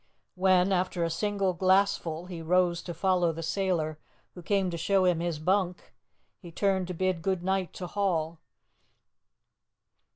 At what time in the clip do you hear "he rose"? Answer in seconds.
2.25-2.81